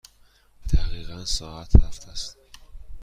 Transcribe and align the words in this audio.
دقیقاً 0.73 1.25
ساعت 1.25 1.75
هفت 1.75 2.09
است. 2.09 2.37